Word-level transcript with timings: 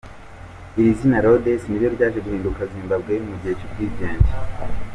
Iri 0.79 0.91
zina 0.99 1.17
Rodhesie 1.25 1.67
ni 1.69 1.77
ryo 1.79 1.89
ryaje 1.95 2.19
guhinduka 2.25 2.61
Zimbabwe 2.73 3.13
mu 3.25 3.33
gihe 3.39 3.53
cy’ubwigenge. 3.59 4.31